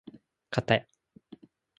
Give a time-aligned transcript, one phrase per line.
[0.49, 0.87] かたや